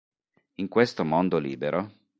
In 0.55 0.67
questo 0.67 1.05
mondo 1.05 1.37
libero... 1.37 1.91